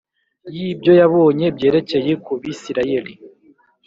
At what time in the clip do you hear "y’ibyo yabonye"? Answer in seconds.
0.55-1.45